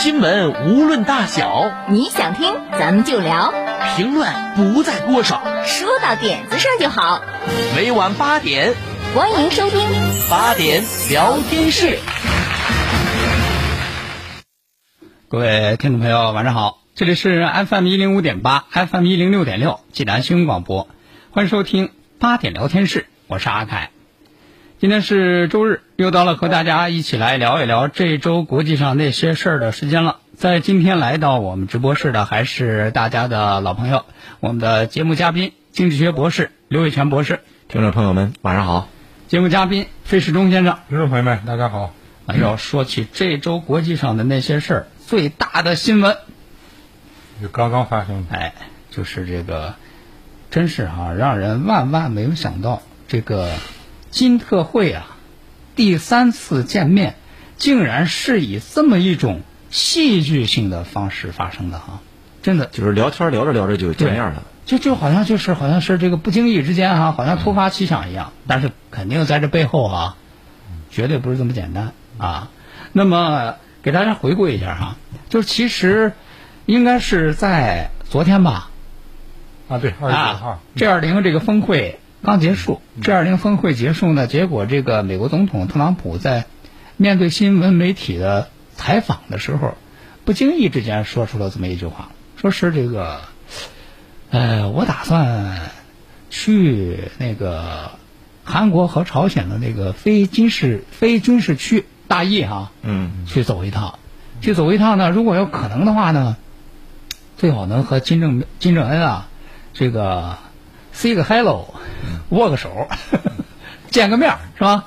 [0.00, 3.52] 新闻无论大小，你想听咱们就聊，
[3.98, 7.20] 评论不在多少，说到点子上就好。
[7.76, 8.72] 每晚八点，
[9.14, 9.78] 欢迎收听
[10.30, 11.98] 八点聊天室。
[15.28, 20.88] 各位听众朋友，晚上好，这里是 FM 一零五点八，FM 一零六点六，济南新闻广播，
[21.30, 23.90] 欢迎收听八点聊天室，我是阿凯。
[24.80, 30.20] 今天是周日，又到了和大家一起来聊一聊这周国际上那些事儿的时间了。
[30.34, 34.06] 在今天来到我们直播室的还是大家的老朋友，
[34.40, 37.40] 我们的节目嘉宾经济学博士刘伟全博士。
[37.68, 38.88] 听众朋友们，晚上好。
[39.28, 40.78] 节目嘉宾费世忠先生。
[40.88, 41.92] 听众朋友们，大家好。
[42.24, 46.16] 哎呦，说起这周国际上的那些事儿，最大的新闻
[47.42, 48.54] 就刚刚发生的，哎，
[48.90, 49.74] 就是这个，
[50.50, 53.50] 真是啊，让人万万没有想到，这个
[54.10, 55.16] 金特会啊，
[55.76, 57.14] 第三次见面，
[57.56, 62.00] 竟然是以这么一种戏剧性的方式发生的哈，
[62.42, 62.66] 真的。
[62.66, 70.16] 就是聊天聊着聊着就见面了，就就好像就是好像是这个不经意之间哈，好像突发奇想一样，但是肯定在这背后啊，
[70.90, 72.50] 绝对不是这么简单啊。
[72.92, 74.96] 那么给大家回顾一下哈，
[75.28, 76.12] 就是其实
[76.66, 78.70] 应该是在昨天吧，
[79.68, 80.48] 啊对，二十九号。
[80.48, 86.44] 啊，G 二零这个峰会刚结束，G 二零峰会结束呢，结果这个美国总统特朗普在
[86.96, 89.74] 面对新闻媒体的采访的时候，
[90.26, 93.20] 不经意之间说出了这么一句话，说是这个，
[94.30, 95.70] 呃，我打算
[96.28, 97.92] 去那个
[98.44, 103.98] 韩国和朝鲜的那个非军事非军事区大义哈、嗯，去走一趟，
[104.42, 106.36] 去走一趟呢，如果有可能的话呢，
[107.38, 109.28] 最好能和金正金正恩啊，
[109.72, 110.36] 这个
[111.00, 111.74] say 个 hello，
[112.28, 112.86] 握个手，
[113.90, 114.84] 见个面是吧？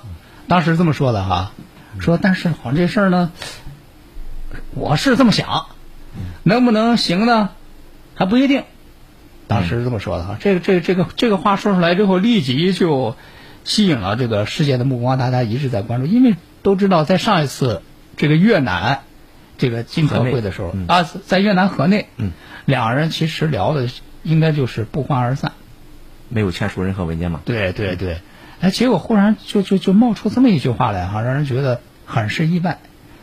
[0.47, 1.53] 当时这么说的哈，
[1.97, 3.31] 说但是好像这事儿呢，
[4.75, 5.65] 我是这么想，
[6.43, 7.49] 能不能行呢？
[8.13, 8.63] 还不一定。
[9.47, 13.15] 当时是这么说的哈，这个这个这个这个话说出来之后，立即就
[13.63, 17.81] 吸引了这个世界的目光，大家一直在关注，因为都知道在上一次
[18.17, 18.99] 这个越南
[19.57, 22.33] 这个金特会的时候嗯啊，在越南河内，嗯，
[22.65, 23.89] 两个人其实聊的
[24.21, 25.53] 应该就是不欢而散。
[26.33, 27.41] 没有签署任何文件嘛。
[27.45, 28.17] 对对对，
[28.59, 32.79] 哎，结果忽然就就就冒出这么一句话来哈，让人觉得很是意外。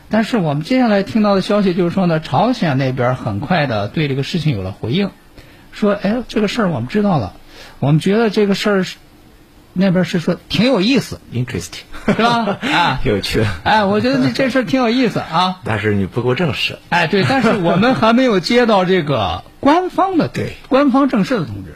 [0.08, 5.10] 但是我们接下来听到的消息就是说呢，朝鲜那边很快的对这个事情有了回应，
[5.72, 7.34] 说哎这个事儿我们知道了，
[7.78, 8.96] 我们觉得这个事儿是
[9.72, 12.58] 那边是说挺有意思，Interesting， 是吧？
[12.74, 15.60] 啊，挺有趣的，哎，我觉得这这事儿挺有意思啊。
[15.64, 16.78] 但是你不够正式。
[16.88, 21.69] 哎，对，但是我们还没有接到这个官方的对官方正式的通知。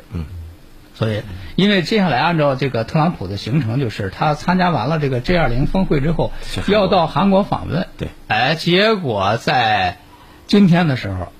[0.94, 1.22] 嗯，所以
[1.56, 6.32] 因为接下来按照这个特朗普的行程，就是他参加完了这个 G 二零峰会之后
[6.68, 7.86] 要到韩国访问。
[7.98, 9.98] 对，哎，结果在
[10.46, 11.32] 今天的时候，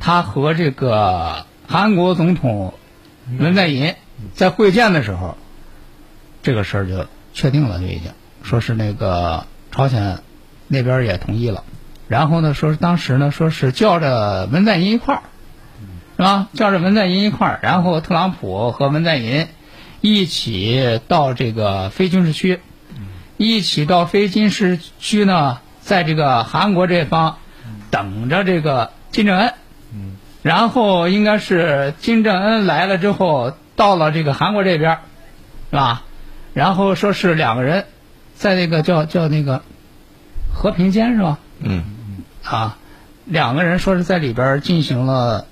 [0.00, 2.74] 他和这个韩国总统
[3.38, 3.94] 文在寅
[4.34, 5.36] 在会见的时候，
[6.42, 8.12] 这个事儿就确定了，就已经
[8.42, 10.18] 说是那个朝鲜
[10.68, 11.64] 那边也同意了。
[12.08, 15.22] 然后呢，说是当时呢，说是叫着文在寅一块儿，
[16.22, 16.48] 是吧？
[16.54, 19.48] 叫着文在寅一块儿，然后特朗普和文在寅
[20.00, 22.60] 一起到这个非军事区，
[23.38, 27.38] 一起到非军事区呢，在这个韩国这方
[27.90, 29.52] 等着这个金正恩。
[30.42, 34.98] 然后应该是金正恩来了之后，到了这个韩国这边，
[35.70, 36.04] 是吧？
[36.54, 37.86] 然后说是两个人
[38.34, 39.62] 在那个叫叫那个
[40.52, 41.38] 和平间是吧？
[41.58, 41.84] 嗯，
[42.44, 42.76] 啊，
[43.24, 45.46] 两个人说是在里边进行了，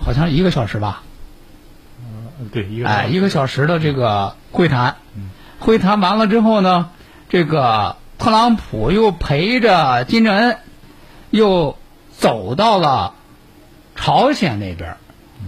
[0.00, 1.02] 好像一个小时吧，
[2.00, 4.96] 嗯对一个哎，一个小时的这个会谈。
[5.58, 6.88] 会谈完了之后呢，
[7.28, 10.56] 这个特朗普又陪着金正恩，
[11.28, 11.76] 又
[12.10, 13.14] 走到了
[13.94, 14.96] 朝鲜那边，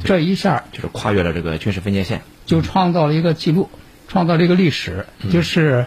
[0.04, 2.20] 这一下就是跨越了这个军事分界线。
[2.44, 3.70] 就创造了一个记录，
[4.06, 5.86] 创造了一个历史，就是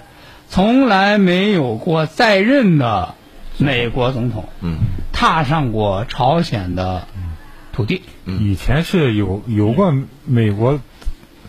[0.50, 3.14] 从来没有过在任的
[3.58, 4.78] 美国总统嗯，
[5.14, 7.08] 踏上过朝鲜的
[7.76, 8.02] 土地。
[8.26, 9.94] 以前是有有过
[10.26, 10.80] 美国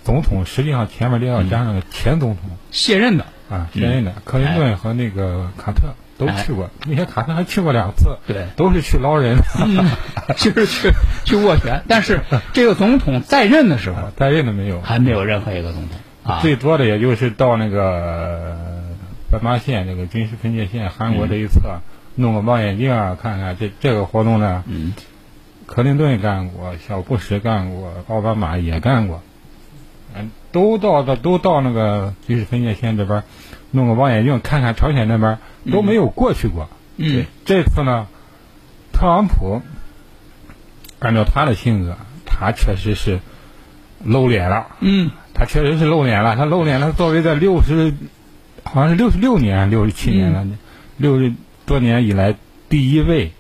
[0.02, 9.36] 总统，实际上前面都要加上个前总统卸任的，啊，卸任的克林顿和那个卡特都去过，那些卡特还去过两次，对都是去捞人。
[10.36, 10.90] 就是去
[11.24, 11.82] 去斡旋。
[11.86, 12.20] 但是
[12.52, 16.40] 这个总统在任的时候，在任的没有，还没有任何一个总统啊。
[16.40, 18.56] 最多的也就是到那个
[19.30, 21.80] 斑马线那个军事分界线韩国这一侧，
[22.16, 24.64] 弄个望远镜啊，看看这这个活动呢。
[24.66, 24.94] 嗯，
[25.66, 29.20] 克林顿干过，小布什干过，奥巴马也干过，
[30.14, 33.24] 嗯，都到的都到那个军事分界线这边，
[33.72, 35.38] 弄个望远镜看看朝鲜那边
[35.70, 36.68] 都没有过去过。
[36.96, 38.06] 嗯，这次呢，
[38.92, 39.60] 特朗普
[40.98, 43.20] 按照他的性格，他确实是
[44.02, 44.68] 露脸了。
[44.80, 46.36] 嗯，他确实是露脸了。
[46.36, 47.92] 他露脸了，作为在六十，
[48.64, 50.46] 好像是六十六年、六十七年了，
[50.96, 51.34] 六十
[51.66, 52.34] 多年以来
[52.70, 53.32] 第一位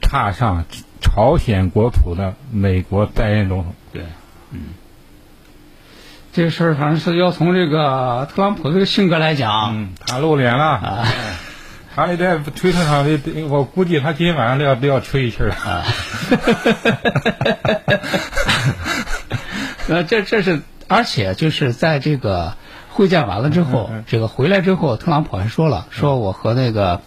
[0.00, 0.64] 踏上
[1.08, 3.74] 朝鲜国土的美国在任总统。
[3.92, 4.02] 对，
[4.52, 4.60] 嗯，
[6.32, 10.64] 这个事儿反正是要从这个特朗普这个性格来讲，嗯，他露脸了。
[10.64, 11.08] 啊，
[11.96, 13.18] 他得在推特上的，
[13.48, 15.84] 我估计他今天晚上都要都要吹一气儿啊。
[19.88, 22.54] 那，这这是，而且就是在这个
[22.90, 27.00] 会见完了之后，这个回来之后，特朗普还说了，说我和那个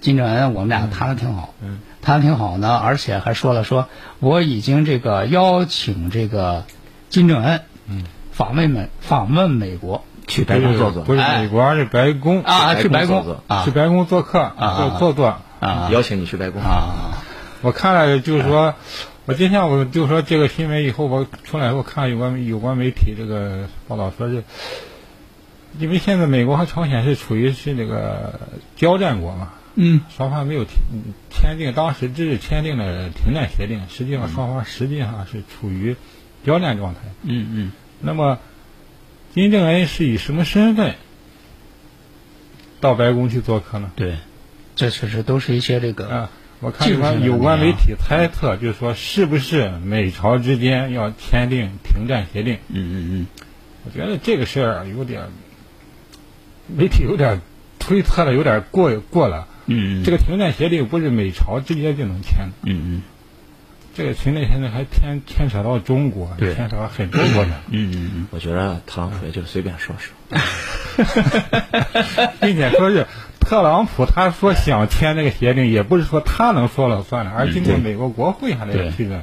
[0.00, 3.88] 金正恩我们俩谈的挺好，嗯，谈的挺好呢，而且还说了，说
[4.20, 6.64] 我已经这个邀请这个
[7.08, 11.42] 金正恩，嗯，访问美访问美国，去白宫坐坐，不是哎。
[11.42, 12.44] 美国，是白宫。
[12.44, 13.42] 啊，去白宫坐坐。
[13.48, 13.64] 啊。
[13.64, 14.96] 去白宫做客啊。
[15.00, 15.38] 坐坐。
[15.58, 15.88] 啊。
[15.90, 16.62] 邀请你去白宫。
[16.62, 17.24] 啊，
[17.60, 18.74] 我看了，就是说，
[19.24, 24.44] 我今天我就说这个新闻以后，我出来以后看有关有关媒体这个报道说是，
[25.76, 28.38] 因为现在美国和朝鲜是处于是那个
[28.76, 30.74] 交战国嘛，嗯双方没有签
[31.30, 35.96] 签订，当时只是签订了停战协定，实际上双方实际上是处于
[36.44, 37.00] 交战状态。
[37.22, 38.38] 嗯嗯那么，
[39.34, 40.94] 金正恩是以什么身份
[42.80, 43.90] 到白宫去做客呢？
[43.96, 44.16] 对，
[44.74, 46.30] 这确实都是一些这个啊，
[46.60, 52.58] 我看有关有关媒体猜测，就是说是不是美朝之间要签订停战协定？
[52.68, 53.26] 嗯嗯嗯。
[53.84, 55.28] 我觉得这个事儿有点，
[56.66, 57.40] 媒体有点
[57.78, 59.48] 推测的有点过过了。
[59.66, 63.02] 嗯，这个停战协定不是美朝直接就能签的，嗯嗯。
[63.94, 68.28] 这个停战协定还牵牵扯到中国，牵扯到很多国家，嗯嗯嗯。
[68.30, 70.14] 我觉得特朗普也就是随便说说。
[72.40, 73.06] 并且说是
[73.40, 78.90] 特朗普他说想签这个协定，也不是说他能说了算的，而经过美国国会还得对。
[78.90, 79.22] 批准。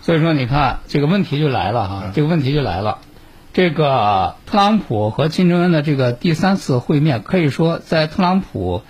[0.00, 2.98] 所以说，你看这个问题就来了哈，这个问题就来了。
[3.52, 8.82] 这个特朗普和金正恩的这个第三次会面，可以说在特朗普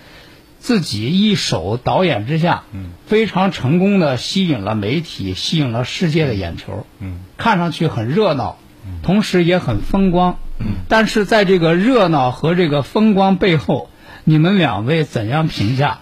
[0.59, 8.57] 自己一手导演之下，嗯，非常成功的吸引了媒体，吸引了世界的眼球，嗯，看上去很热闹，
[9.03, 13.89] 同时也很风光，嗯，但是在这个热闹和这个风光背后，
[14.23, 15.99] 你们两位怎样评价？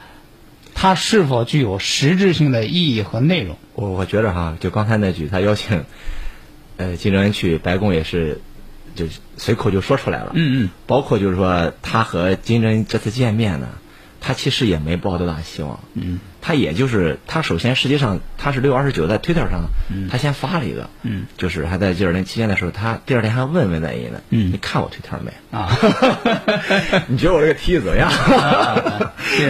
[0.78, 3.56] 它是否具有实质性的意义和内容？
[3.76, 5.86] 我我觉得哈，就刚才那句，他邀请，
[6.76, 8.42] 呃，金正恩去白宫也是，
[8.94, 9.06] 就
[9.38, 10.32] 随口就说出来了。
[10.34, 10.70] 嗯嗯。
[10.86, 13.70] 包括就是说，他和金正恩这次见面呢，
[14.26, 15.80] 他其实也没抱多大希望。
[15.94, 16.20] 嗯。
[16.48, 19.64] 他也就是他首先实际上他是六月二十九在推特上，
[20.12, 25.32] 他先发了一个，嗯，就是还在吉尔顿期间的时候，他第二天还问文在寅呢，嗯你看我推特没？
[25.58, 25.68] 啊，
[27.10, 28.12] 你觉得我这个提议怎么样？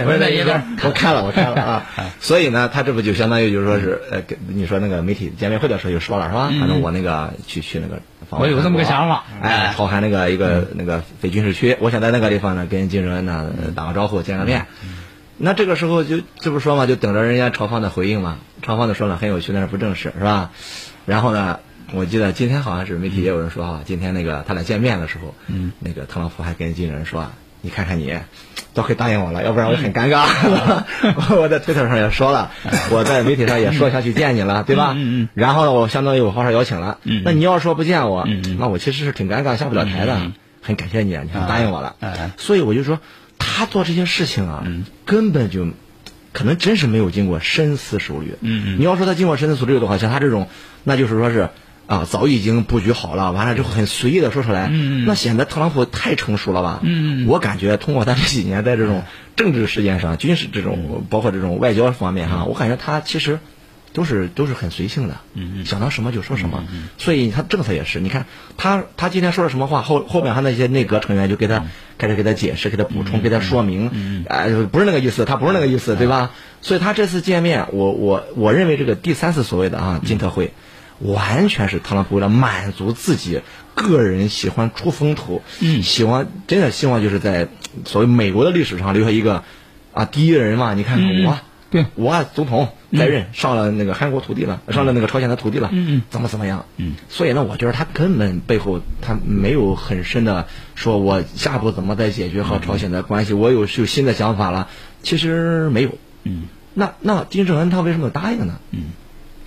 [0.06, 1.86] 文在寅说我看了，我看了啊。
[2.18, 6.50] 所以呢，他这不就相当于就是说是呃，跟你说那个媒体见面会的时候就说了是吧？
[6.58, 8.00] 反正我那个去去那个
[8.30, 14.64] 我有这么个想法哎，朝韩那个一个那个非军事区，我想在那个地方呢跟金正恩呢打个招呼，见个面。
[15.38, 18.38] 那这个时候就这不说嘛，就等着人家朝方的回应嘛。
[18.62, 20.50] 朝方的说了很有趣，但是不正式，是吧？
[21.04, 21.60] 然后呢，
[21.92, 28.12] 我记得今天好像是媒体也有人说啊，今天那个他俩见面的时候，嗯，那个特朗普还跟金正恩说啊，你看看你，
[28.74, 30.26] 多亏答应我了，要不然我就很尴尬。
[31.36, 32.50] 我在推特上也说了，
[32.90, 34.94] 我在媒体上也说想去见你了，对吧？
[34.96, 36.98] 嗯嗯然后呢，我相当于我发上邀请了。
[37.04, 38.26] 嗯那你要说不见我，
[38.58, 40.18] 那我其实是挺尴尬，下不了台的。
[40.62, 41.94] 很感谢你，啊，你还答应我了。
[42.00, 42.98] 哎所以我就说，
[43.38, 45.66] 他做这些事情啊，嗯根本就
[46.32, 48.34] 可能真是没有经过深思熟虑。
[48.40, 50.48] 嗯嗯你要说他经过深思熟虑的话，像他这种，
[50.84, 51.48] 那就是说是
[51.86, 54.68] 啊，早已经布局好了，完了之后很随意的说出来，
[55.06, 56.80] 那显得特朗普太成熟了吧？
[57.26, 59.04] 我感觉通过他这几年在这种
[59.36, 63.38] 政治事件上、军事这种，包括这种外交方面哈，我感觉他其实。
[63.92, 65.66] 都是都是很随性的，嗯嗯。
[65.66, 66.64] 想到什么就说什么，
[66.98, 68.26] 所以他政策也是，你看
[68.56, 71.64] 他他今天说了什么话，后后面他那些内阁成员就给他、
[71.96, 76.30] 开始给他解释、给他补充、给他说明，哎、不是那个意思，他不是那个意思，对吧？
[76.60, 80.52] 所以他这次见面，我我我认为这个第三次所谓的啊金特会，
[80.98, 83.40] 完全是特朗普为了满足自己
[83.74, 85.82] 个人喜欢出风头，嗯。
[85.82, 87.48] 希望真的希望就是在
[87.84, 89.44] 所谓美国的历史上留下一个
[89.92, 91.24] 啊第一人嘛，你看看嗯。
[91.24, 91.38] 我。
[91.76, 96.64] 对我总统在任，上了那个韩国土地了，上了那个朝鲜的土地了，嗯嗯怎么怎么样？
[96.78, 104.68] 嗯，所以呢，我觉得他根本背后他没有很深的说，我下一步怎么再解决和朝鲜的关系，我有有新的想法了，
[105.02, 105.90] 其实没有。
[106.24, 108.58] 嗯，那那金正恩他为什么答应呢？
[108.70, 108.84] 嗯，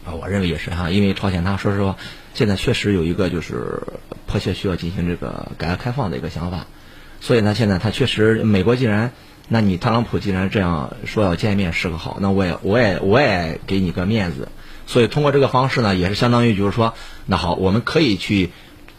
[0.05, 1.97] 啊，我认为也是哈，因为朝鲜他说实话，
[2.33, 3.81] 现在确实有一个就是
[4.27, 6.67] 迫切需要进行这个改革开放的一个想法，
[7.19, 9.11] 所以呢，现在他确实美国既然，
[9.49, 14.47] 那你特朗普既然这样说要见面是个好，那我也我也我也给你个面子，
[14.87, 16.93] 所以通过这个方式呢，也是相当于就是说，
[17.25, 18.51] 那好，我们可以去，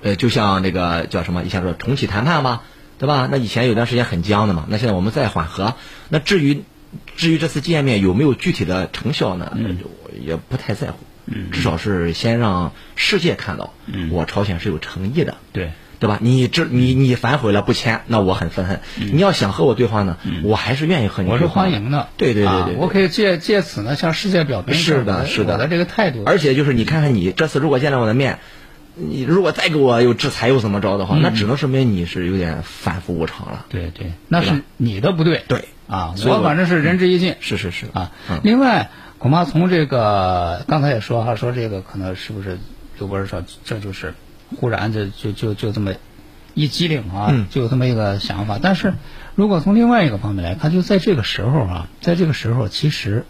[0.03, 2.65] 呃，就像这个叫什么，以前说重启谈判吧，
[2.99, 3.27] 对吧？
[3.31, 5.75] 那以前有段时间很僵的嘛，那现在我们再缓和，
[6.11, 6.63] 那至于。
[7.15, 9.57] 至于这次见面有没有具体的成效呢？
[9.57, 10.99] 我也不太在乎。
[11.53, 13.73] 至少是先让世界看到，
[14.11, 16.19] 我朝鲜是有诚意的，对对吧？
[16.21, 18.81] 你这你你反悔了不签，那我很愤恨。
[18.97, 21.55] 你要想和我对话呢，我还是愿意和你对话我是。
[21.55, 22.09] 欢迎的。
[22.17, 26.25] 对对对对对啊我可以借借此呢向世界表明是的我是的我的这个态度。
[26.27, 28.39] 而且就是你看看你这次如果见了我的面，
[28.95, 33.67] 你如果再给我又制裁又怎么着的话，那只能说明你是有点反复无常了。
[33.69, 35.45] 对对，那是你的不对。
[35.47, 37.37] 对啊，我我反正是仁至义尽。
[37.41, 42.59] 是是是啊嗯，另外，恐怕从这个刚才也说哈，说这个可能是不是
[42.99, 44.15] 刘博士说这就是
[44.59, 45.95] 忽然就就就就这么
[46.55, 48.59] 一机灵啊，嗯就有这么一个想法。
[48.61, 48.95] 但是
[49.35, 53.25] 如果从另外一个方面来看，就在这个时候啊，在这个时候，其实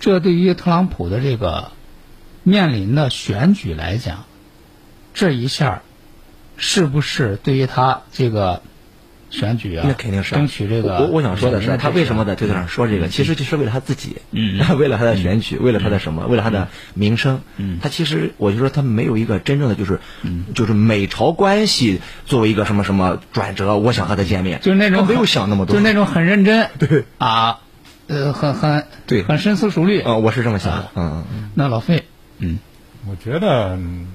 [0.00, 1.70] 这对于特朗普的这个
[2.42, 4.24] 面临的选举来讲，
[5.14, 5.82] 这一下
[6.56, 8.62] 是不是对于他这个
[9.34, 13.08] 选举啊，那肯定是争取这个我我想说的是，他为什么在这推特上说这个？
[13.08, 16.26] 其实就是为了他自己，嗯 为了他的选举，为了他的什么？
[16.26, 17.40] 为了他的名声。
[17.56, 19.98] 嗯他其实我就说他没有一个真正的就是，
[20.54, 27.58] 就是美朝关系作为一个什么什么转折，我想和他见面，就是那种没有想那么多，就是那种很认真，对啊，
[28.06, 30.02] 呃，很很对很深思熟虑。
[30.04, 32.04] 嗯，我是这么想的啊，嗯嗯那老费，
[32.38, 32.58] 嗯
[33.06, 34.06] 我觉得，嗯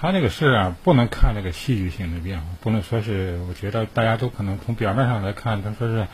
[0.00, 6.06] 他这个事啊，不能看这个戏剧性的变化，不能说是，我觉得大家都可能从表面上来看，他说是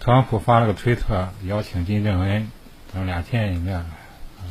[0.00, 2.50] 特朗普发了个推特，邀请金正恩，
[2.92, 4.44] 咱们俩见一面，呃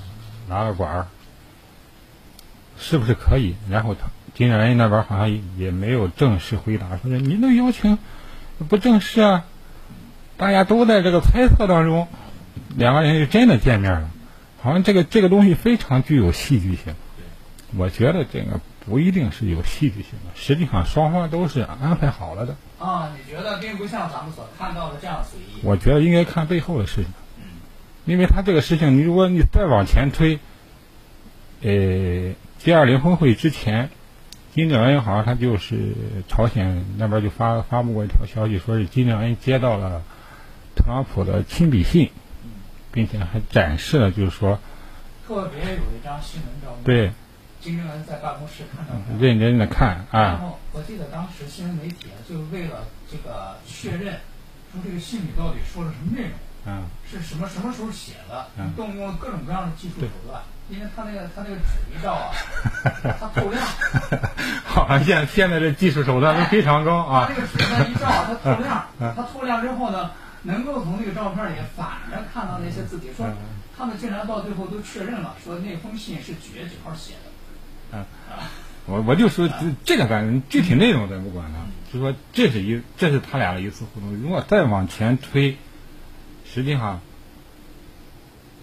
[0.48, 1.08] 拉个管儿，
[2.78, 3.56] 是不是可以？
[3.70, 7.98] 然后他金正恩那边好像也没有正式回答，说是您的邀请
[8.70, 9.44] 不正式啊，
[10.38, 12.08] 大家都在这个猜测当中，
[12.78, 14.10] 两个人就真的见面了。
[14.62, 16.96] 好像这个这个东西非常具有戏剧性。
[17.78, 18.60] 我觉得这个
[18.90, 22.56] 不一定是有戏剧性的，实际上双方都是安排好了的。
[22.80, 25.62] 啊，你觉得并不像咱们所看到的这样随意？
[25.64, 27.14] 我觉得应该看背后的事情，
[28.06, 30.40] 因为他这个事情，你如果你再往前推，
[31.62, 33.90] 呃，G 二零峰会之前，
[34.56, 35.94] 金正恩好像他就是
[36.28, 40.02] 朝鲜那边就发发布过一条消息，说是金正恩接到了
[40.76, 42.10] 特朗普的亲笔信，
[42.92, 44.58] 并且还展示了，就是说
[45.28, 47.12] 特别有一张新闻照片，对
[47.62, 49.18] 金正恩在办公室看到他。
[49.20, 54.16] 认真的看啊然啊，后我记得当时新闻媒体啊，就为了这个确认，
[54.72, 56.32] 说这个信里到底说了什么内容，
[56.66, 56.84] 嗯。
[57.10, 62.30] 是什么什么时候写的嗯，动用了各种各样的技术手段，因为他那个他那个纸一照啊，
[63.20, 63.66] 它透亮。
[64.64, 67.42] 好像现现在这技术手段都非常高啊他这。
[67.42, 68.08] 个纸呢一照，
[68.44, 70.12] 它透亮，它透亮之后呢，
[70.44, 73.26] 能够从那个照片里反着看到那些字体，说
[73.76, 77.29] 他们竟然到最后都确认了，说那封信是几月几号写的。
[78.86, 79.56] 我我就说这
[79.86, 84.16] 这个反正具体内容咱不管了，就说这是一这是他俩的一次互动。
[84.16, 85.58] 如果再往前推，
[86.52, 87.02] 实际上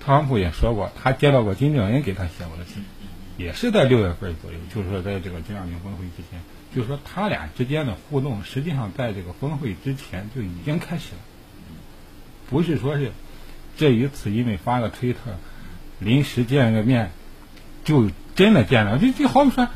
[0.00, 2.85] 特朗普也说过，他接到过金正恩给他写过的信，
[3.37, 6.40] 也是在六月份左右，就是说在这个金二零峰会之前，
[6.75, 11.21] 就是说他俩之间的互动，实际上在这个峰会之前就已经开始了，
[12.50, 13.12] 不是说是
[13.76, 15.21] 这一次因为发个推特，
[16.00, 17.12] 临时见个面，
[17.85, 18.99] 就真的见了。
[18.99, 19.69] 就就好比说，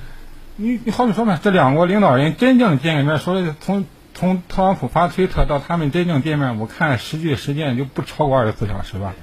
[0.55, 9.15] 你你好比说嘛，这两国领导人真正见个面，说的从从特朗普发推特到他们真正见面，我看实际时间就不超过二十四小时吧。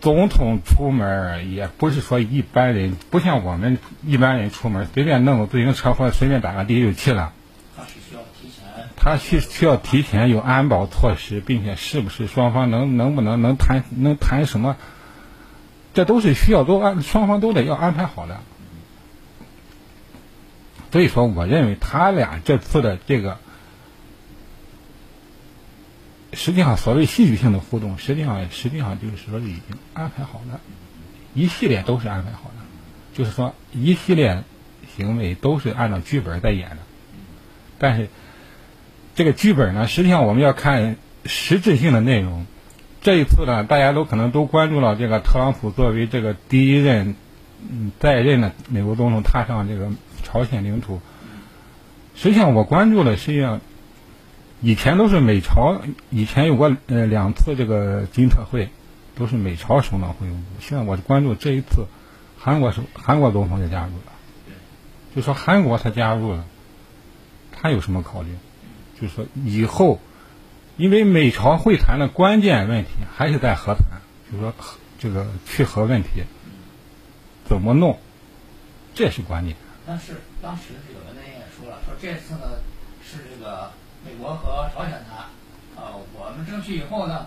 [0.00, 7.34] 总统出门也不是说一般人，不像我们一般人出门随便弄个自行车或者随便打个的就去了。
[7.76, 8.64] 他是需要提前。
[8.96, 14.76] 他需需要提前有安保措施，并且是不是双方能能不能能谈能谈什么，
[15.94, 18.40] 这都是需要都安双方都得要安排好的。
[20.92, 23.38] 所以说，我认为他俩这次的这个，
[26.32, 30.60] 实际上所谓戏剧性的互动，实际上实际上就是说已经安排好的，
[31.34, 32.56] 一系列都是安排好的，
[33.14, 34.44] 就是说一系列
[34.96, 36.78] 行为都是按照剧本在演的，
[37.78, 38.08] 但是。
[39.12, 42.46] 这个剧本呢，实际上我们要看实质性的内容。
[43.02, 47.14] 这一次呢，大家都可能都关注了这个特朗普作为这个第一任
[47.66, 49.88] 嗯在任的美国总统踏上这个
[50.22, 51.00] 朝鲜领土。
[52.14, 53.62] 实际上，我关注的实际上
[54.60, 55.80] 以前都是美朝
[56.10, 58.68] 以前有过呃两次这个金特会，
[59.14, 60.34] 都是美朝首脑会晤。
[60.60, 61.86] 现在我关注这一次
[62.38, 64.12] 韩国是韩国总统也加入了，
[65.16, 66.44] 就说韩国他加入了，
[67.50, 68.28] 他有什么考虑？
[69.00, 69.98] 就是说以后。
[70.80, 73.84] 因为美朝会谈的关键问题还是在和谈，
[74.32, 74.54] 就是说
[74.98, 76.24] 这个去核问题
[77.44, 77.98] 怎么弄，
[78.94, 79.54] 这是关键。
[79.86, 82.52] 但是当时这个文在寅也说了，说这次呢
[83.04, 83.70] 是这个
[84.06, 85.26] 美国和朝鲜谈，
[85.76, 87.26] 呃，我们争取以后呢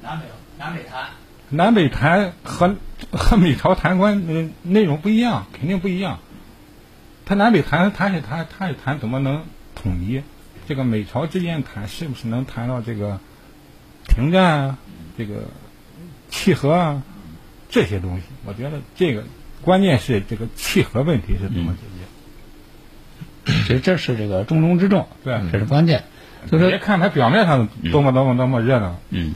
[0.00, 1.08] 南北南北谈。
[1.48, 2.76] 南北谈和
[3.10, 6.20] 和美朝谈关呃内容不一样，肯定不一样。
[7.26, 9.44] 他南北谈他是谈他是谈怎么能
[9.74, 10.22] 统一。
[10.68, 13.20] 这个美朝之间谈是不是能谈到这个
[14.08, 14.78] 停战啊，
[15.18, 15.44] 这个
[16.30, 17.02] 契合啊
[17.68, 18.22] 这些东西？
[18.44, 19.24] 我觉得这个
[19.62, 21.80] 关键是这个契合问题是怎么解
[23.44, 23.52] 决？
[23.62, 26.04] 其实这是这个重中之重，对，这是关键。
[26.50, 29.34] 就是别看它表面上多么多么多么热闹，嗯，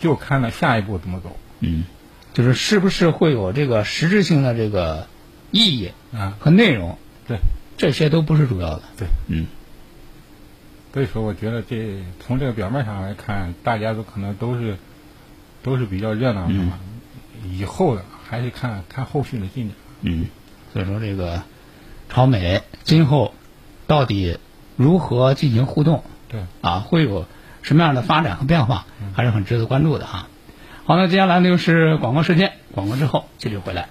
[0.00, 1.84] 就看它下一步怎么走，嗯，
[2.32, 5.06] 就是是不是会有这个实质性的这个
[5.50, 6.98] 意义啊和内容？
[7.26, 7.38] 对，
[7.76, 8.82] 这些都不是主要的。
[8.96, 9.46] 对，嗯。
[10.92, 14.76] 所以说，我觉得这从这个表面上来看，大家都可能都是
[15.62, 16.78] 都是比较热闹的嘛。
[17.50, 19.76] 以后的还是看看后续的进展。
[20.00, 20.26] 嗯，
[20.72, 21.42] 所以说这个
[22.08, 23.34] 朝美今后
[23.86, 24.38] 到底
[24.76, 26.02] 如何进行互动？
[26.28, 27.26] 对啊，会有
[27.62, 30.28] 什么样的发展和变化，还是很值得关注的哈。
[30.84, 33.88] 好，那接下来呢就是广告时间，广告之后继续回来。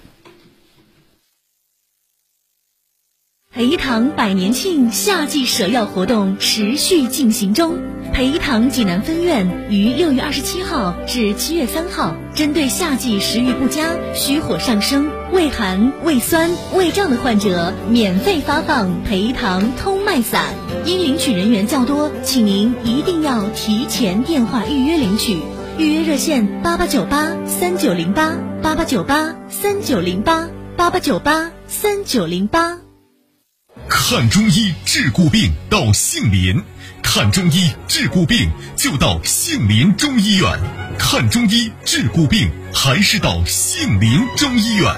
[3.58, 7.80] 培堂百年庆夏季舍药活动持续进行中。
[8.14, 20.54] 培堂济南分院于六月二十七号至七月三号，针对夏季食欲不佳、虚火上升、胃寒、胃酸、胃胀的患者，免费发放培堂通脉散。
[20.86, 25.36] 因领取人员较多，请您一定要提前电话预约领取。
[25.80, 32.87] 预约热线：八八九八三九零八八八九八三九零八八八九八三九零八。
[33.90, 36.62] 看中医治骨病到杏林，
[37.02, 40.60] 看中医治骨病就到杏林中医院。
[41.00, 44.94] 看中医治骨病还是到杏林中医院。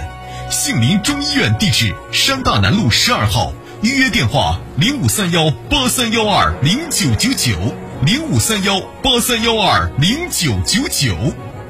[0.49, 3.53] 杏林中医院地址：山大南路十二号。
[3.81, 11.15] 预约电话：零五三幺八三幺二零九九九零五三幺八三幺二零九九九。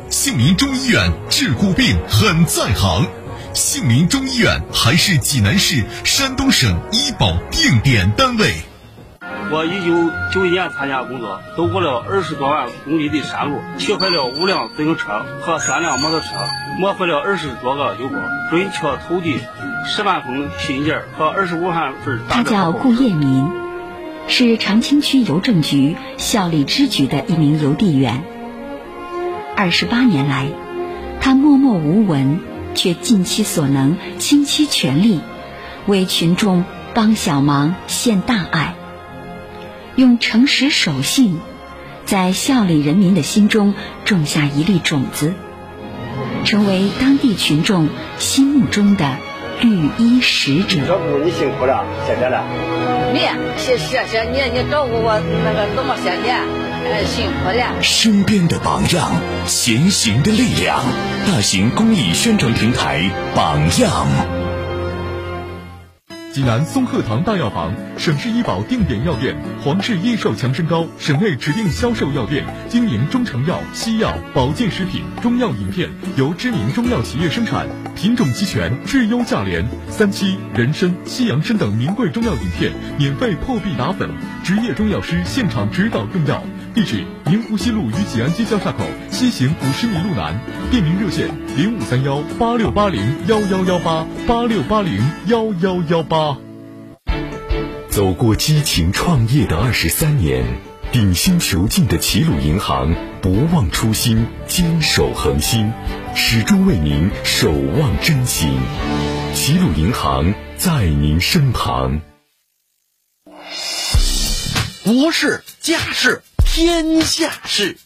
[0.09, 3.05] 杏林中医院治骨病很在行。
[3.53, 8.53] 杏林中医院还是济南市、山东省医保定点单位。
[9.51, 16.27] 我一九九一年参加工作，走过了二十多万公里的山路，学会了五辆自行车和三辆摩托车，
[16.77, 18.19] 磨会了二十多个油锅，
[18.51, 19.39] 准确投递
[19.87, 22.19] 十万封信件和二十五万份。
[22.29, 23.49] 他叫顾业民，
[24.27, 28.21] 是长清区邮政局效力支局的一名邮递员。
[29.57, 30.47] 二十八年来，
[31.19, 32.39] 他默默无闻。
[32.75, 35.21] 却尽其所能，倾其全力，
[35.85, 38.75] 为群众帮小忙、献大爱，
[39.95, 41.39] 用诚实守信，
[42.05, 43.73] 在孝里人民的心中
[44.05, 45.33] 种下一粒种子，
[46.45, 49.17] 成为当地群众心目中的
[49.61, 50.85] 绿衣使者。
[50.85, 52.43] 小姑，你辛苦了，谢谢了。
[53.11, 53.19] 你
[53.57, 56.68] 谢谢谢你，你照顾我那个这么些年。
[57.05, 57.81] 辛苦了！
[57.81, 59.11] 身边的榜样，
[59.47, 60.83] 前行的力量。
[61.27, 64.07] 大型公益宣传平台，榜样。
[66.31, 79.65] 济南松鹤堂大药房，省市医保定点药店，皇氏益寿强身膏，省内指定销售药店，经营中成药、西药、保健食品、中药饮片，由知名中药企业生产，品种齐全，质优价廉。
[79.89, 84.09] 三七、人参、西洋参等名贵中药饮片，免费破壁打粉，
[84.43, 86.43] 职业中药师现场指导用药。
[86.73, 90.39] 地址：宁湖西路与济安街交叉口西行五十米路南。
[90.69, 96.37] 便民热线：零五三幺八六八零幺幺幺八八六八零幺幺幺八。
[97.89, 100.45] 走过激情创业的二十三年，
[100.91, 105.73] 顶薪求进的齐鲁银行不忘初心，坚守恒心，
[106.15, 108.57] 始终为您守望真心。
[109.33, 112.01] 齐鲁银行在您身旁。
[114.83, 116.21] 国事家事。
[116.51, 117.77] 天下事，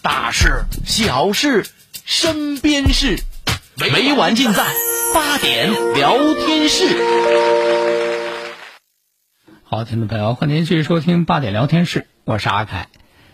[0.00, 1.66] 大事小事，
[2.04, 3.18] 身边事，
[3.74, 4.64] 每晚尽在
[5.12, 6.84] 八点聊天室。
[9.64, 12.88] 好，听众朋友，欢迎继续收听八点聊天室，我是阿凯。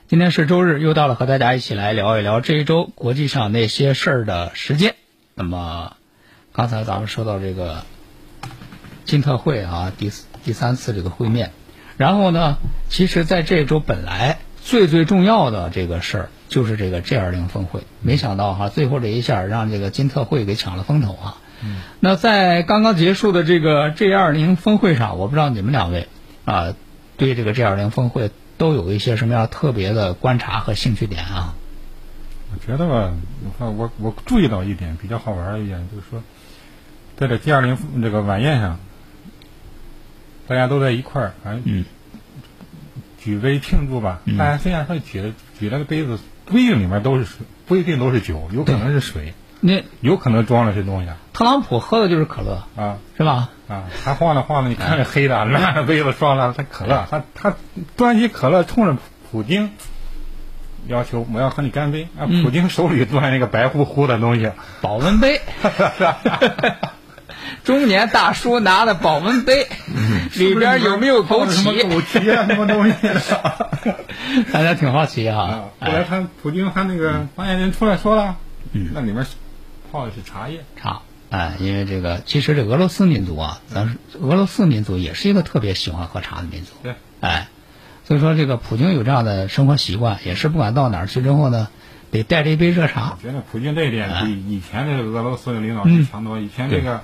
[0.09, 4.97] 今天是周日，又到了和大家一起来聊一聊这一周国际上那些事儿的时间。
[5.35, 5.97] 那么，
[6.53, 7.85] 刚才咱们说到这个
[9.05, 10.11] 金特会啊，第
[10.43, 11.53] 第三次这个会面，
[11.99, 12.57] 然后呢，
[12.89, 21.38] 其实在这周本来最最重要的这个事儿就是这个 G 二零峰会，没想到哈，最后这一下让这个金特会给抢了风头啊。
[22.01, 26.09] 那在刚刚结束的这个 G 二零峰会上，我不知道你们两位
[26.44, 26.75] 啊，
[27.16, 31.55] 对这个 G 二零峰会都有一些什么样特别的观察和兴趣点啊？
[32.53, 33.12] 我觉得吧，
[33.44, 36.22] 我看我我注意到一点比较好玩的一点，就是说，
[37.16, 38.79] 在这 G 二零这个晚宴上，
[40.46, 41.85] 大家都在一块儿，反正
[43.25, 44.21] 举杯庆祝吧。
[44.39, 49.35] 大家虽然说举举那个杯子，不一定里面都是水，不一定都是酒，有可能是水。
[49.61, 51.11] 那有可能装了些东西。
[51.33, 53.51] 特朗普喝的就是可乐啊，是吧？
[53.69, 57.55] 啊，他晃了晃了，你看这黑的烂的杯子装了他可乐，他他
[57.97, 58.97] 端起可乐冲着
[59.31, 59.71] 普京
[60.89, 62.27] 要求我要和你干杯啊！
[62.43, 65.41] 普京手里端一个白乎乎的东西，保温杯。
[67.64, 69.68] 中年大叔拿的保温杯，
[70.35, 71.51] 里边有没有枸杞？
[71.51, 72.46] 什么枸杞啊？
[72.46, 72.94] 什么东西？
[74.53, 75.66] 大家挺好奇啊。
[75.81, 78.37] 后来他普京他那个发言人出来说了，
[78.92, 79.25] 那里面
[79.90, 80.64] 泡的是茶叶。
[80.77, 86.72] 茶，哎，因为这个其实这俄罗斯民族啊，咱俄罗斯民族也是一个特别喜欢喝茶的民族。
[86.83, 87.48] 对，哎，
[88.05, 91.68] 所以说这个普京有这样的生活习惯，也是不管到哪儿去之后呢，
[92.11, 93.16] 得带着一杯热茶。
[93.16, 96.40] 我觉得普京这一点比以前的俄罗斯的领导人强多。
[96.40, 97.03] 以前这个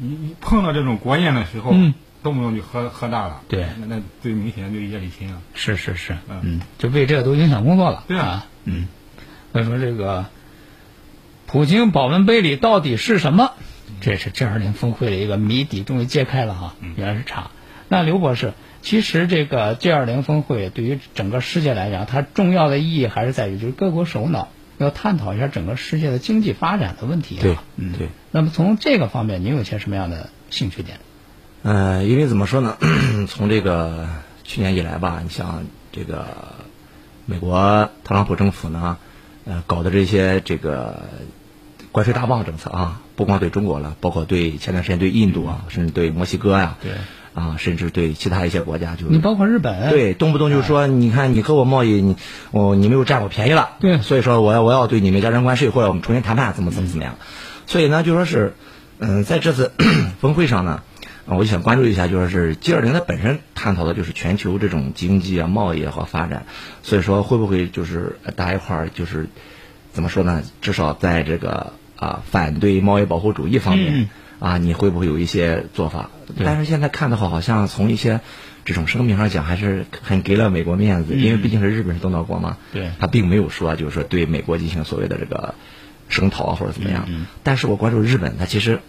[0.00, 1.72] 一碰到这种国宴的时候，
[2.22, 3.42] 动不动就喝喝大了。
[3.48, 5.40] 对，那那最明显就叶利钦啊。
[5.54, 8.04] 是是是，嗯，就为这个都影响工作了。
[8.08, 8.88] 对啊，嗯，
[9.52, 10.26] 所以说这个。
[11.52, 13.50] 普京保温杯里到底是什么？
[14.00, 17.50] 这是 G 二零峰会的一个谜底，终于揭开了哈，原来是茶。
[17.88, 24.46] 那刘博士，其实这个 G 二零峰会对于整个世界来讲，它重要的意义还是在于，就是各国首脑
[24.84, 27.42] 要探讨一下整个世界的经济发展的问题啊。
[27.42, 28.08] 对，嗯，对。
[28.30, 30.98] 那么从这个方面，您有些什么样的兴趣点？
[31.62, 32.76] 呃，因为怎么说呢？
[33.28, 34.08] 从这个
[34.44, 36.26] 去年以来吧，你像这个
[37.26, 38.98] 美国特朗普政府呢，
[39.44, 41.02] 呃，搞的这些这个。
[41.92, 46.92] 关税大棒政策啊，不光对中国了，包括对前段时间对印度啊，甚至对墨西哥呀，对，
[47.40, 52.16] 啊，甚至对其他一些国家，就你包括日本，对，动不动就说，你看你和我贸易，你
[52.50, 57.16] 我你没有占我便宜了，对，所以说我要我要对你们加征关税，或者我们重新谈判，怎么怎么怎么样，
[57.66, 58.54] 所以呢，就说是，
[58.98, 59.72] 嗯，在这次
[60.20, 60.82] 峰会上呢，
[61.24, 66.44] 我就想关注一下，就说是 G 二零它本身探讨的就是全球这种经济啊、贸易和发展，
[66.82, 69.28] 所以说会不会就是大家一块儿就是
[69.92, 70.42] 怎么说呢？
[70.60, 71.72] 至少在这个。
[72.00, 74.08] 啊，反对贸易保护主义方面
[74.40, 76.10] 啊，你会不会有一些做法？
[76.44, 78.20] 但是现在看的话，好像从一些
[78.64, 82.56] 这种声明上讲，还是很给了美国面子，因为毕竟是日本是东道国嘛。
[82.72, 85.54] 对，他并没有说就是说对美国进行所谓的这个
[86.08, 87.06] 声讨啊或者怎么样。
[87.42, 88.80] 但是我关注日本，他其实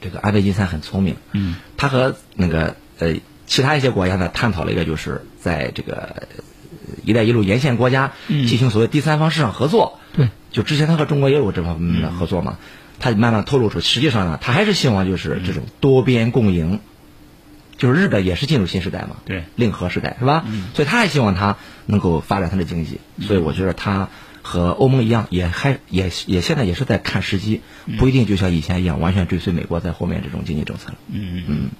[0.00, 1.16] 这个安倍晋三很聪明。
[1.32, 3.14] 嗯，他和那个呃
[3.46, 6.28] 其他一些国家呢探讨了一个，就是在这个
[7.04, 10.00] “一带一路”沿线国家进行所谓第三方市场合作。
[10.12, 10.28] 对。
[10.50, 12.58] 就之前他和中国也有这方面的合作嘛，
[13.02, 16.80] 他慢慢透露出，实际上呢，他还是希望就是这种多边共赢，
[17.76, 20.44] 就是日本也是进入新时代嘛，对，令和时代是吧？
[20.72, 24.08] 所以他还希望他能够发展他的经济，所以我觉得他
[24.40, 27.60] 和欧盟一样，也还也也现在也是在看时机，
[27.98, 30.96] 不一定就像以前一样完全追随美国在后面这种经济政策了。
[31.08, 31.70] 嗯嗯，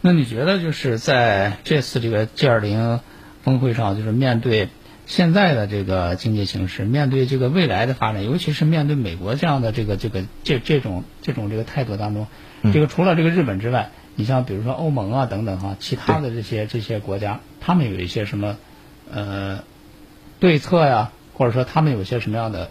[0.00, 3.00] 那你觉得就是在这次这个 G 二零
[3.44, 4.68] 峰会上，就是面对。
[5.10, 12.28] 现在的这个经济形势，面对这个未来的发展，尤其是面对美国这样的这个这个这这种这种这个态度当中，
[12.72, 18.56] 这个除了这个日本之外，你像比如说欧盟啊等等哈，其他的这些这些国家，他们有一些什么
[19.12, 19.64] 呃
[20.38, 22.70] 对策呀，或者说他们有些什么样的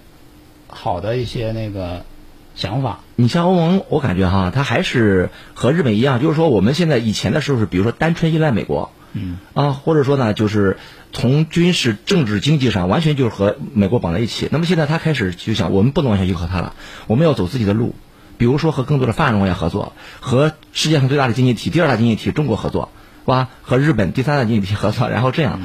[0.69, 2.05] 好的一些那个
[2.55, 3.01] 想法？
[3.17, 8.91] 你像欧盟，我感觉哈，它还是和日本一样，就是说我们现在以前的时候是，比如说单纯依赖美国。
[9.13, 10.77] 嗯啊，或者说呢，就是
[11.11, 14.47] 从军事、政治、经济上完全就是和美国绑在一起。
[14.51, 16.75] 那么现在他开始就想，我们不能完全依靠他了，
[17.07, 17.95] 我们要走自己的路。
[18.37, 22.89] 比如说和更多的发展中国家合作，和世界上最大的经济体、第二大经济体中国合作，
[23.25, 23.49] 是吧？
[23.63, 25.59] 和日本第三大经济体合作，然后这样。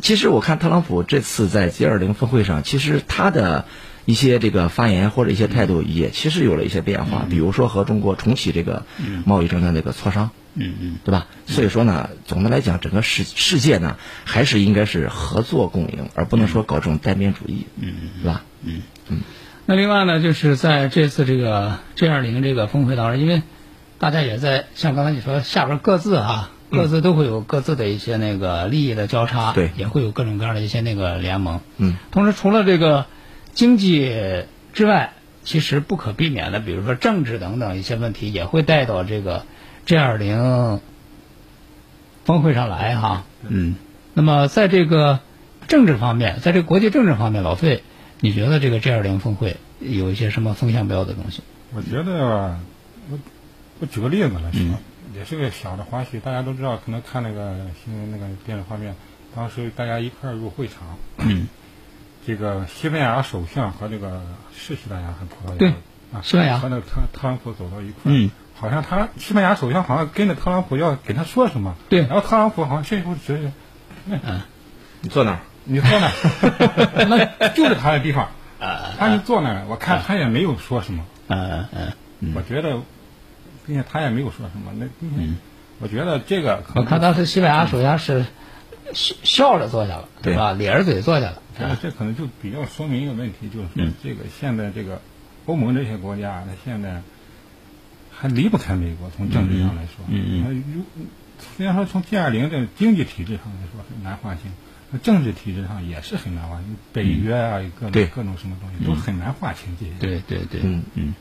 [0.00, 3.66] 其实我看特朗普这次在 G 二零峰会上，其实他的
[4.04, 7.26] 一些这个发言或者一些态度也其实有了一些变化。
[7.28, 8.84] 比如说和中国重启这个
[9.24, 10.30] 贸易争端这个磋商。
[10.56, 11.26] 嗯嗯，对吧？
[11.46, 18.44] 所以说呢，总的来讲，整个世世界呢，还是应该是合作共赢，而不能说搞这种单边主义，嗯嗯，是吧？
[18.62, 19.22] 嗯嗯。
[19.66, 23.42] 那另外呢，就是在这次这个 G 二零这个峰会当中，因为
[23.98, 31.62] 大家也在像刚才你说下边各自啊各自都会有各自的一些那个利益的交叉，对也会有各种各样的一些那个联盟。
[31.78, 33.06] 嗯，同时除了这个
[33.54, 35.12] 经济之外，
[35.44, 39.46] 其实不可避免的，比如说政治等等一些问题，也会带到这个
[39.86, 40.80] G 二零
[42.24, 43.24] 峰会上来哈。
[43.46, 43.76] 嗯，
[44.12, 45.20] 那么在这个
[45.68, 47.82] 政治方面，在这个国际政治方面，老费，
[48.20, 51.42] 你觉得这个 G 二零峰会有一些什么风向标的东西？
[51.74, 52.58] 我觉得，
[53.10, 53.18] 我
[53.80, 54.78] 我举个例子来说，
[55.14, 56.20] 也是个小的花絮。
[56.20, 58.94] 大家都知道，可能看那个新闻那个电视画面，
[59.34, 61.46] 当时大家一块儿入会场，嗯，
[62.26, 64.22] 这个西班牙首相和这个
[64.56, 65.58] 是西班牙还是葡萄牙？
[65.58, 65.68] 对
[66.12, 66.58] 啊，西班牙。
[66.58, 72.00] 和那个特特朗普走到一块儿，嗯，好像他西班牙首相好像跟着特朗普要给他说什么，对。
[72.00, 73.52] 然后特朗普好像这时候觉得，
[74.08, 74.40] 嗯，
[75.00, 75.40] 你坐哪儿？
[75.64, 77.06] 你坐那儿，
[77.40, 78.28] 那就是他的地方，
[78.98, 81.66] 他就坐那儿，我看他也没有说什么，嗯
[82.20, 82.80] 嗯，我觉得，
[83.66, 85.32] 并且他也没有说什么，那并且
[85.80, 88.26] 我觉得这个可能我看当时西班牙首相是
[88.92, 90.52] 笑笑着坐下了，对吧？
[90.52, 91.42] 咧着嘴坐下了。
[91.80, 95.00] 这可能就比较说明一个问题，就是这个现在这个
[95.46, 97.02] 欧盟这些国家，它现在
[98.10, 100.84] 还离不开美国，从政治上来说，嗯嗯它如
[101.56, 104.52] 虽然说从 G 二零这经济体制上来说很难划清，
[104.90, 109.92] 那政治体制上也是很难划清，北约啊，各种各种什么东西都很难划清这些。
[109.98, 111.14] 对对对，嗯嗯。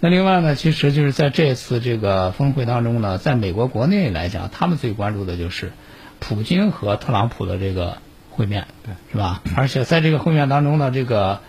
[0.00, 5.72] 那另外呢，其实就是在这次这个峰会当中呢，在美国国内来讲，他们最关注的就是
[6.20, 7.98] 普京和特朗普的这个
[8.30, 9.42] 会面，对，是吧？
[9.56, 11.40] 而且在这个会面当中呢，这个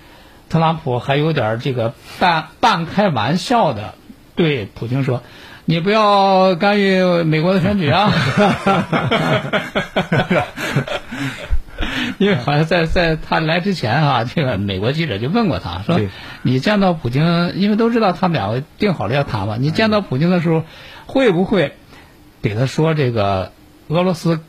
[0.50, 3.96] 特朗普还有点这个半半开玩笑的
[4.36, 5.24] 对普京说
[5.66, 8.12] ：“你不要干预美国的选举啊。
[12.18, 16.10] ”因为好像在在他来之前啊，这个美国记者就问过他说对
[16.44, 20.64] ：“你见到普京，因为都知道他们两个定好了要谈嘛，你见到普京的时候，
[21.06, 21.74] 会不会
[22.42, 23.52] 给他说这个
[23.88, 24.42] 俄罗斯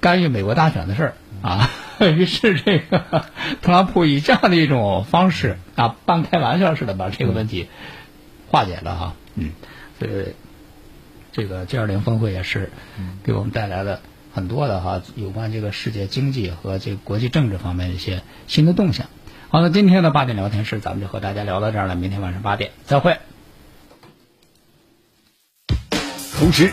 [0.00, 3.26] 干预美国大选的事儿啊？”于是这个
[3.60, 7.68] 特朗普以这样的一种方式啊，半开玩笑似的把这个问题
[8.48, 9.14] 化解了哈。
[9.34, 9.50] 嗯，
[9.98, 10.34] 所以
[11.32, 12.72] 这个 G 二零峰会也是
[13.22, 14.00] 给我们带来了
[14.32, 19.06] 很多的哈有关这个世界经济和这个国际政治方面的一些新的动向。
[19.50, 23.18] 好，那今天的八点聊天室咱们就和大家聊到这儿了，明天晚上八点再会。
[26.38, 26.72] 同时，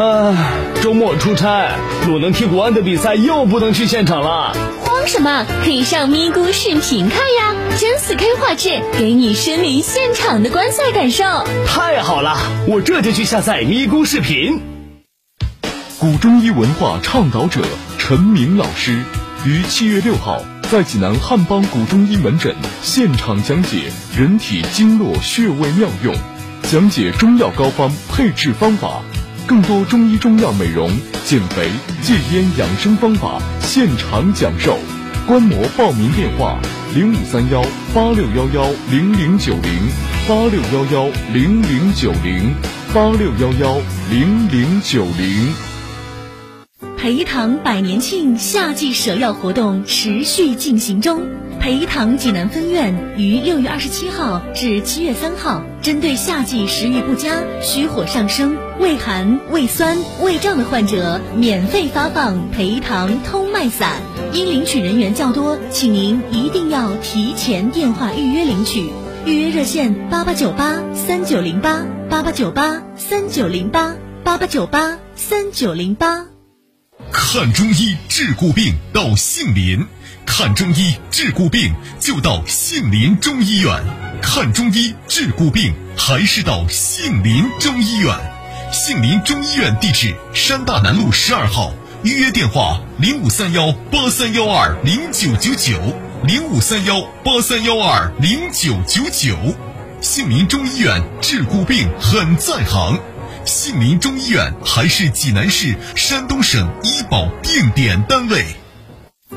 [0.00, 0.34] 啊，
[0.80, 4.56] 周末出差，鲁能踢国安的比赛又不能去现场了。
[4.82, 5.44] 慌什么？
[5.62, 11.22] 可以上咪咕视频看呀，真 4K 画质，给你身临现场的观赛感受。
[11.66, 14.62] 太好了，我这就去下载咪咕视频。
[15.98, 17.60] 古中医文化倡导者
[17.98, 19.02] 陈明老师
[19.44, 26.14] 于七月六号在济南汉邦古中医门诊现场讲解人体经络穴位妙用，
[26.62, 29.02] 讲解中药膏方配置方法，
[29.50, 30.88] 更多中医中药美容、
[31.24, 31.68] 减肥、
[32.02, 34.78] 戒烟养生方法现场讲授。
[35.26, 36.56] 观摩报名电话：
[36.94, 37.60] 零五三幺
[37.92, 39.88] 八六幺幺零零九零
[40.28, 42.54] 八六幺幺零零九零
[42.94, 45.52] 八六幺幺零零九零。
[46.96, 51.22] 培堂百年庆夏季舍药活动持续进行中。
[51.58, 64.00] 培堂济南分院于六月二十七号至七月三号，针对夏季食欲不佳、虚火上升、胃寒、胃酸、胃胀的患者，免费发放培堂通脉散。
[64.32, 68.90] 因领取人员较多，请您一定要提前电话预约领取。
[69.26, 76.24] 预约热线：八八九八三九零八八八九八三九零八八八九八三九零八。
[77.12, 79.86] 看中医治骨病到杏林，
[80.24, 83.70] 看中医治骨病就到杏林中医院。
[84.22, 88.39] 看中医治骨病还是到杏林中医院。
[88.72, 91.72] 杏林中医院地址：山大南路十二号。
[92.04, 95.76] 预约电话：零五三幺八三幺二零九九九
[96.22, 99.36] 零五三幺八三幺二零九九九。
[100.00, 102.96] 杏林中医院治骨病很在行。
[103.44, 108.46] 杏林中医院还是济南市、山东省医保定点单位。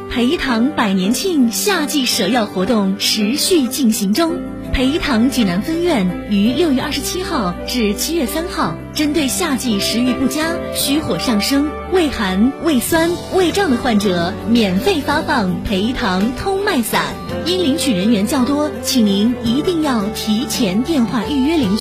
[0.10, 4.40] 培堂百年庆夏季舍药活动持续进行中。
[4.74, 17.04] 培堂济南分院于六月二十七号至七月三号，针对夏季食欲不佳、虚火上升、胃寒、胃酸、胃胀的患者，免费发放培堂通脉散。
[17.46, 21.72] 因领取人员较多，请您一定要提前电话预约领取。